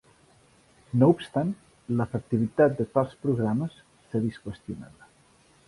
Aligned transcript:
No 1.01 1.09
obstant, 1.15 1.51
l'efectivitat 1.99 2.75
de 2.81 2.89
tals 2.97 3.15
programes 3.29 3.79
s'ha 4.09 4.25
vist 4.27 4.45
qüestionada. 4.49 5.15